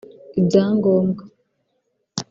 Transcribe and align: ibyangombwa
ibyangombwa 0.39 1.23